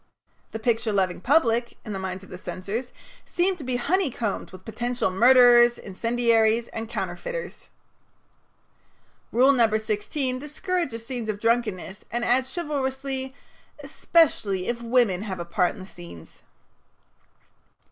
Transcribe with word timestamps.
The 0.49 0.57
picture 0.57 0.91
loving 0.91 1.21
public, 1.21 1.77
in 1.85 1.93
the 1.93 1.99
minds 1.99 2.23
of 2.23 2.31
the 2.31 2.37
censors, 2.39 2.91
seems 3.23 3.59
to 3.59 3.63
be 3.63 3.75
honeycombed 3.75 4.49
with 4.49 4.65
potential 4.65 5.11
murderers, 5.11 5.77
incendiaries, 5.77 6.67
and 6.69 6.89
counterfeiters. 6.89 7.69
Rule 9.31 9.51
No. 9.51 9.77
16 9.77 10.39
discourages 10.39 11.05
scenes 11.05 11.29
of 11.29 11.39
drunkenness, 11.39 12.03
and 12.09 12.25
adds 12.25 12.51
chivalrously: 12.51 13.35
"Especially 13.83 14.67
if 14.67 14.81
women 14.81 15.21
have 15.21 15.39
a 15.39 15.45
part 15.45 15.75
in 15.75 15.79
the 15.79 15.85
scenes." 15.85 16.41